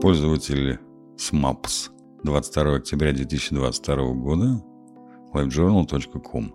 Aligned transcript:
Пользователь 0.00 0.78
SMAPS 1.18 1.90
22 2.24 2.76
октября 2.76 3.12
2022 3.12 4.12
года 4.14 4.64
livejournal.com 5.34 6.54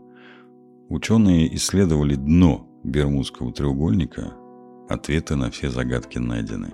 Ученые 0.89 1.55
исследовали 1.55 2.16
дно 2.16 2.68
Бермудского 2.84 3.54
треугольника. 3.54 4.34
Ответы 4.89 5.36
на 5.36 5.52
все 5.52 5.70
загадки 5.70 6.18
найдены. 6.18 6.73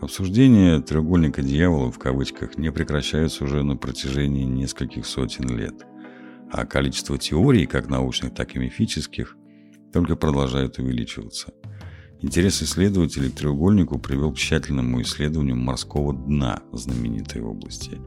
Обсуждение 0.00 0.80
треугольника 0.80 1.42
дьявола 1.42 1.92
в 1.92 1.98
кавычках 1.98 2.56
не 2.56 2.72
прекращается 2.72 3.44
уже 3.44 3.62
на 3.62 3.76
протяжении 3.76 4.44
нескольких 4.44 5.04
сотен 5.04 5.54
лет. 5.58 5.86
А 6.50 6.64
количество 6.64 7.18
теорий, 7.18 7.66
как 7.66 7.90
научных, 7.90 8.34
так 8.34 8.56
и 8.56 8.58
мифических, 8.58 9.36
только 9.92 10.16
продолжает 10.16 10.78
увеличиваться– 10.78 11.52
Интерес 12.20 12.62
исследователей 12.64 13.30
к 13.30 13.36
треугольнику 13.36 13.98
привел 14.00 14.32
к 14.32 14.36
тщательному 14.36 15.00
исследованию 15.02 15.54
морского 15.54 16.12
дна 16.12 16.62
знаменитой 16.72 17.42
области. 17.42 18.00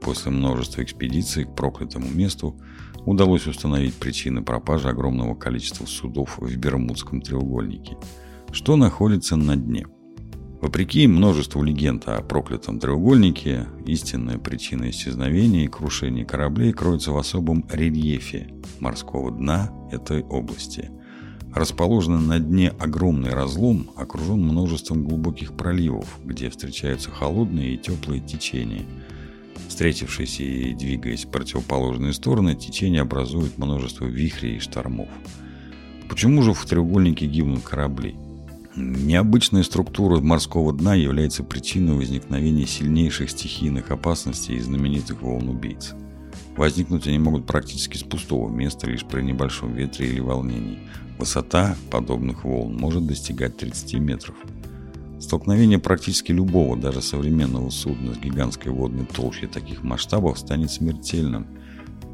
После 0.00 0.32
множества 0.32 0.82
экспедиций 0.82 1.44
к 1.44 1.54
проклятому 1.54 2.08
месту 2.10 2.60
удалось 3.06 3.46
установить 3.46 3.94
причины 3.94 4.42
пропажи 4.42 4.88
огромного 4.88 5.36
количества 5.36 5.86
судов 5.86 6.38
в 6.38 6.56
Бермудском 6.56 7.20
треугольнике. 7.20 7.96
Что 8.50 8.74
находится 8.74 9.36
на 9.36 9.54
дне? 9.54 9.86
Вопреки 10.60 11.06
множеству 11.06 11.62
легенд 11.62 12.08
о 12.08 12.20
проклятом 12.20 12.80
треугольнике, 12.80 13.68
истинная 13.86 14.38
причина 14.38 14.90
исчезновения 14.90 15.64
и 15.64 15.68
крушения 15.68 16.24
кораблей 16.24 16.72
кроется 16.72 17.12
в 17.12 17.16
особом 17.16 17.64
рельефе 17.70 18.52
морского 18.80 19.30
дна 19.30 19.72
этой 19.92 20.24
области– 20.24 20.90
Расположенный 21.54 22.20
на 22.20 22.38
дне 22.38 22.70
огромный 22.78 23.30
разлом 23.30 23.90
окружен 23.96 24.40
множеством 24.40 25.04
глубоких 25.04 25.52
проливов, 25.52 26.08
где 26.24 26.48
встречаются 26.48 27.10
холодные 27.10 27.74
и 27.74 27.78
теплые 27.78 28.20
течения. 28.20 28.86
Встретившись 29.68 30.40
и 30.40 30.74
двигаясь 30.74 31.26
в 31.26 31.30
противоположные 31.30 32.14
стороны, 32.14 32.54
течение 32.54 33.02
образует 33.02 33.58
множество 33.58 34.06
вихрей 34.06 34.56
и 34.56 34.60
штормов. 34.60 35.08
Почему 36.08 36.42
же 36.42 36.54
в 36.54 36.64
треугольнике 36.64 37.26
гибнут 37.26 37.62
корабли? 37.62 38.16
Необычная 38.74 39.62
структура 39.62 40.20
морского 40.20 40.72
дна 40.72 40.94
является 40.94 41.42
причиной 41.44 41.94
возникновения 41.94 42.66
сильнейших 42.66 43.30
стихийных 43.30 43.90
опасностей 43.90 44.56
и 44.56 44.60
знаменитых 44.60 45.20
волн-убийц. 45.20 45.94
Возникнуть 46.56 47.06
они 47.06 47.18
могут 47.18 47.46
практически 47.46 47.96
с 47.96 48.02
пустого 48.02 48.48
места, 48.48 48.86
лишь 48.86 49.04
при 49.04 49.22
небольшом 49.22 49.74
ветре 49.74 50.08
или 50.08 50.20
волнении– 50.20 50.78
Высота 51.22 51.76
подобных 51.88 52.42
волн 52.42 52.74
может 52.74 53.06
достигать 53.06 53.56
30 53.56 53.94
метров. 54.00 54.34
Столкновение 55.20 55.78
практически 55.78 56.32
любого, 56.32 56.76
даже 56.76 57.00
современного 57.00 57.70
судна 57.70 58.14
с 58.14 58.18
гигантской 58.18 58.72
водной 58.72 59.06
толщей 59.06 59.46
таких 59.46 59.84
масштабов 59.84 60.36
станет 60.36 60.72
смертельным, 60.72 61.46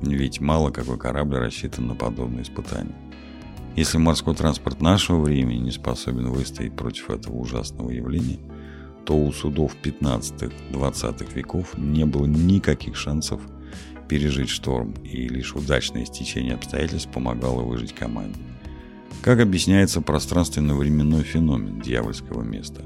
ведь 0.03 0.43
мало 0.43 0.71
какой 0.71 0.99
корабль 0.99 1.37
рассчитан 1.37 1.87
на 1.87 1.95
подобные 1.95 2.43
испытания. 2.43 2.95
Если 3.77 3.97
морской 3.97 4.35
транспорт 4.35 4.83
нашего 4.83 5.23
времени 5.23 5.61
не 5.61 5.71
способен 5.71 6.29
выстоять 6.29 6.77
против 6.77 7.09
этого 7.09 7.37
ужасного 7.37 7.89
явления, 7.89 8.41
то 9.07 9.17
у 9.17 9.33
судов 9.33 9.75
15-20 9.83 11.35
веков 11.35 11.79
не 11.79 12.05
было 12.05 12.27
никаких 12.27 12.95
шансов 12.95 13.41
пережить 14.09 14.49
шторм, 14.49 14.95
и 15.05 15.29
лишь 15.29 15.55
удачное 15.55 16.05
стечение 16.05 16.55
обстоятельств 16.55 17.11
помогало 17.13 17.63
выжить 17.63 17.95
команде. 17.95 18.41
Как 19.23 19.41
объясняется 19.41 20.01
пространственно-временной 20.01 21.23
феномен 21.23 21.81
дьявольского 21.81 22.43
места? 22.43 22.83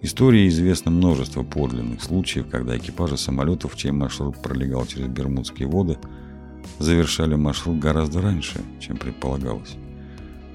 Истории 0.00 0.46
известно 0.48 0.90
множество 0.92 1.42
подлинных 1.42 2.02
случаев, 2.02 2.48
когда 2.48 2.78
экипажи 2.78 3.16
самолетов, 3.16 3.76
чей 3.76 3.90
маршрут 3.90 4.40
пролегал 4.40 4.86
через 4.86 5.08
Бермудские 5.08 5.66
воды, 5.66 5.98
завершали 6.78 7.34
маршрут 7.34 7.80
гораздо 7.80 8.20
раньше, 8.20 8.60
чем 8.78 8.96
предполагалось. 8.96 9.76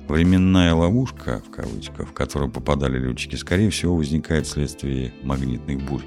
Временная 0.08 0.74
ловушка, 0.74 1.42
в 1.46 1.52
кавычках, 1.52 2.10
в 2.10 2.14
которую 2.14 2.52
попадали 2.52 3.00
летчики, 3.00 3.36
скорее 3.36 3.70
всего, 3.70 3.96
возникает 3.96 4.46
вследствие 4.46 5.14
магнитных 5.24 5.84
бурь. 5.86 6.04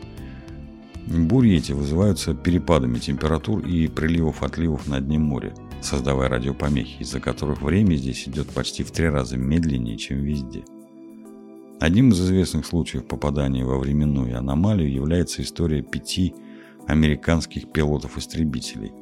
Бури 1.06 1.56
эти 1.56 1.72
вызываются 1.72 2.34
перепадами 2.34 2.98
температур 2.98 3.64
и 3.64 3.86
приливов-отливов 3.88 4.86
на 4.88 5.00
дне 5.00 5.18
моря– 5.18 5.54
создавая 5.80 6.28
радиопомехи, 6.28 7.02
из-за 7.02 7.20
которых 7.20 7.62
время 7.62 7.94
здесь 7.94 8.28
идет 8.28 8.48
почти 8.48 8.82
в 8.82 8.90
три 8.90 9.08
раза 9.08 9.36
медленнее, 9.36 9.96
чем 9.96 10.18
везде. 10.18 10.64
Одним 11.80 12.10
из 12.10 12.20
известных 12.20 12.66
случаев 12.66 13.06
попадания 13.06 13.64
во 13.64 13.78
временную 13.78 14.38
аномалию 14.38 14.90
является 14.90 15.42
история 15.42 15.82
пяти 15.82 16.34
американских 16.86 17.70
пилотов-истребителей. 17.70 18.92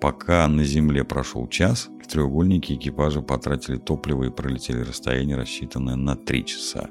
Пока 0.00 0.46
на 0.48 0.64
Земле 0.64 1.04
прошел 1.04 1.46
час, 1.48 1.88
в 2.02 2.06
треугольнике 2.06 2.74
экипажа 2.74 3.20
потратили 3.20 3.76
топливо 3.76 4.24
и 4.24 4.30
пролетели 4.30 4.80
расстояние, 4.80 5.36
рассчитанное 5.36 5.96
на 5.96 6.16
три 6.16 6.44
часа. 6.46 6.88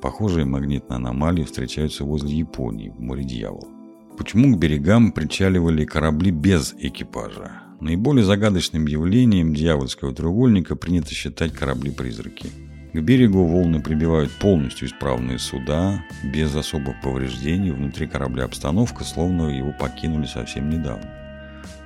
Похожие 0.00 0.46
магнитные 0.46 0.96
аномалии 0.96 1.44
встречаются 1.44 2.04
возле 2.04 2.34
Японии, 2.34 2.88
в 2.88 3.00
море 3.00 3.24
Дьявола. 3.24 3.68
Почему 4.16 4.54
к 4.54 4.58
берегам 4.58 5.12
причаливали 5.12 5.84
корабли 5.84 6.30
без 6.30 6.74
экипажа? 6.78 7.62
Наиболее 7.80 8.24
загадочным 8.24 8.86
явлением 8.86 9.54
дьявольского 9.54 10.14
треугольника 10.14 10.76
принято 10.76 11.14
считать 11.14 11.52
корабли-призраки. 11.52 12.48
К 12.92 13.00
берегу 13.00 13.44
волны 13.44 13.82
прибивают 13.82 14.32
полностью 14.32 14.88
исправные 14.88 15.38
суда, 15.38 16.02
без 16.24 16.54
особых 16.54 17.00
повреждений, 17.02 17.70
внутри 17.70 18.06
корабля 18.06 18.44
обстановка, 18.44 19.04
словно 19.04 19.56
его 19.56 19.72
покинули 19.78 20.26
совсем 20.26 20.68
недавно. 20.70 21.08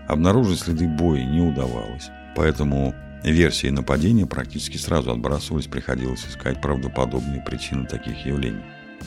Обнаружить 0.08 0.60
следы 0.60 0.88
боя 0.88 1.24
не 1.24 1.40
удавалось, 1.40 2.10
поэтому 2.36 2.94
версии 3.30 3.68
нападения 3.68 4.26
практически 4.26 4.76
сразу 4.76 5.12
отбрасывались, 5.12 5.66
приходилось 5.66 6.26
искать 6.26 6.60
правдоподобные 6.60 7.42
причины 7.42 7.86
таких 7.86 8.26
явлений. 8.26 8.62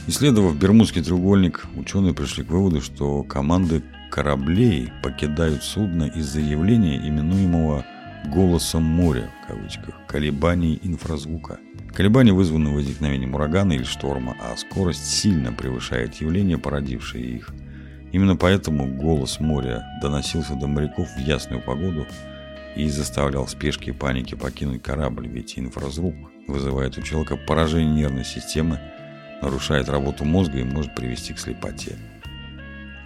Исследовав 0.07 0.57
Бермудский 0.57 1.03
треугольник, 1.03 1.65
ученые 1.75 2.13
пришли 2.13 2.43
к 2.43 2.49
выводу, 2.49 2.81
что 2.81 3.23
команды 3.23 3.83
кораблей 4.11 4.89
покидают 5.03 5.63
судно 5.63 6.05
из-за 6.05 6.39
явления, 6.39 6.97
именуемого 6.97 7.85
«голосом 8.27 8.83
моря» 8.83 9.29
в 9.43 9.47
кавычках, 9.47 9.95
колебаний 10.07 10.79
инфразвука. 10.83 11.59
Колебания 11.93 12.31
вызваны 12.31 12.69
возникновением 12.69 13.35
урагана 13.35 13.73
или 13.73 13.83
шторма, 13.83 14.35
а 14.39 14.55
скорость 14.55 15.05
сильно 15.05 15.51
превышает 15.51 16.15
явление, 16.15 16.57
породившее 16.57 17.25
их. 17.25 17.53
Именно 18.11 18.35
поэтому 18.35 18.87
голос 18.87 19.39
моря 19.39 19.83
доносился 20.01 20.55
до 20.55 20.67
моряков 20.67 21.07
в 21.09 21.19
ясную 21.19 21.61
погоду 21.61 22.05
и 22.77 22.89
заставлял 22.89 23.47
спешки 23.47 23.89
и 23.89 23.91
паники 23.91 24.35
покинуть 24.35 24.83
корабль, 24.83 25.27
ведь 25.27 25.57
инфразвук 25.57 26.15
вызывает 26.47 26.95
у 26.97 27.01
человека 27.01 27.35
поражение 27.35 28.03
нервной 28.03 28.23
системы, 28.23 28.79
нарушает 29.41 29.89
работу 29.89 30.25
мозга 30.25 30.59
и 30.59 30.63
может 30.63 30.93
привести 30.93 31.33
к 31.33 31.39
слепоте. 31.39 31.97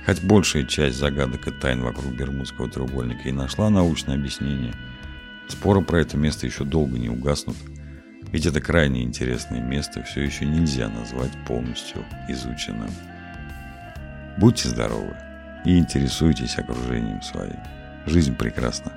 Хоть 0.05 0.21
большая 0.23 0.63
часть 0.63 0.97
загадок 0.97 1.47
и 1.47 1.51
тайн 1.51 1.81
вокруг 1.83 2.11
Бермудского 2.13 2.69
треугольника 2.69 3.29
и 3.29 3.31
нашла 3.31 3.69
научное 3.69 4.15
объяснение, 4.15 4.73
споры 5.47 5.81
про 5.81 6.01
это 6.01 6.17
место 6.17 6.45
еще 6.45 6.65
долго 6.65 6.99
не 6.99 7.07
угаснут, 7.07 7.55
ведь 8.33 8.45
это 8.45 8.59
крайне 8.59 9.03
интересное 9.03 9.61
место 9.61 10.03
все 10.03 10.21
еще 10.21 10.45
нельзя 10.45 10.89
назвать 10.89 11.31
полностью 11.47 12.03
изученным. 12.27 12.91
Будьте 14.37 14.67
здоровы 14.67 15.15
и 15.63 15.77
интересуйтесь 15.77 16.57
окружением 16.57 17.21
своим. 17.21 17.59
Жизнь 18.05 18.35
прекрасна. 18.35 18.91